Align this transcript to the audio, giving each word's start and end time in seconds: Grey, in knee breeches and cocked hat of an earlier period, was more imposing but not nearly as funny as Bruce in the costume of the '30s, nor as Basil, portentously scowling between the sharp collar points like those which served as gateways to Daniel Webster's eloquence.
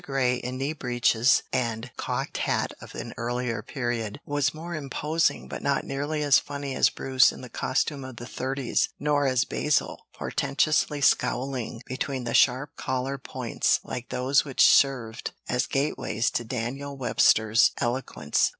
Grey, 0.03 0.37
in 0.37 0.57
knee 0.57 0.73
breeches 0.73 1.43
and 1.53 1.91
cocked 1.95 2.37
hat 2.37 2.73
of 2.81 2.95
an 2.95 3.13
earlier 3.17 3.61
period, 3.61 4.19
was 4.25 4.51
more 4.51 4.73
imposing 4.73 5.47
but 5.47 5.61
not 5.61 5.83
nearly 5.85 6.23
as 6.23 6.39
funny 6.39 6.75
as 6.75 6.89
Bruce 6.89 7.31
in 7.31 7.41
the 7.41 7.49
costume 7.49 8.03
of 8.03 8.15
the 8.15 8.25
'30s, 8.25 8.89
nor 8.99 9.27
as 9.27 9.45
Basil, 9.45 10.07
portentously 10.13 11.01
scowling 11.01 11.83
between 11.85 12.23
the 12.23 12.33
sharp 12.33 12.75
collar 12.77 13.19
points 13.19 13.79
like 13.83 14.09
those 14.09 14.43
which 14.43 14.65
served 14.67 15.33
as 15.47 15.67
gateways 15.67 16.31
to 16.31 16.43
Daniel 16.43 16.97
Webster's 16.97 17.69
eloquence. 17.77 18.49